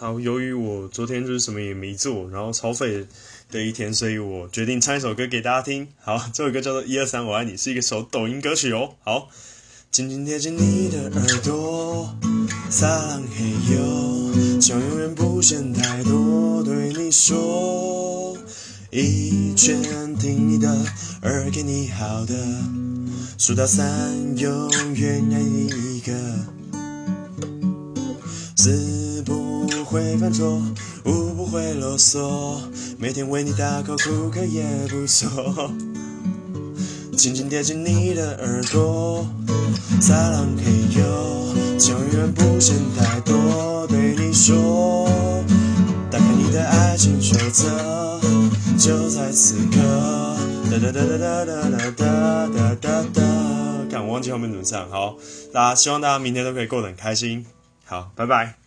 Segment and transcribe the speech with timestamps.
[0.00, 3.06] 好，由于我昨天就是什么也没做，然后超废
[3.50, 5.86] 的一天，所以我决定唱一首歌给大家听。
[6.00, 8.92] 好，这首歌叫做《一二三我爱你》，是一个首抖音歌曲哦。
[9.04, 9.28] 好，
[9.90, 12.16] 紧紧贴近你的耳朵，
[12.70, 13.44] 撒浪嘿
[13.74, 18.38] 哟，希望永远不嫌太多，对你说，
[18.90, 20.82] 一拳听你的，
[21.20, 22.34] 二给你好的，
[23.36, 23.84] 数到三，
[24.38, 26.14] 永远爱你一个。
[28.56, 28.70] 四
[29.90, 30.62] 会犯错，
[31.04, 32.60] 五不会啰嗦，
[32.96, 35.68] 每天为你大口哭可也不错。
[37.16, 39.26] 轻轻贴近你的耳朵，
[40.00, 45.08] 撒浪嘿哟，希望永远不嫌太多，对你说，
[46.08, 48.20] 打开你的爱情手册，
[48.78, 50.36] 就在此刻。
[50.70, 53.22] 哒哒哒哒哒哒哒哒哒哒。
[53.90, 55.16] 看我忘记后面怎么唱，好，
[55.52, 57.44] 大家希望大家明天都可以过得很开心。
[57.84, 58.59] 好，拜拜。